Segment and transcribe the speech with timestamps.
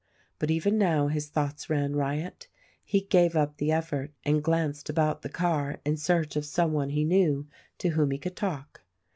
[0.39, 2.47] But even now his thoughts ran riot.
[2.83, 6.89] He gave up the effort and glanced about the car in search of some one
[6.89, 7.45] he knew,
[7.77, 8.81] to whom he could talk.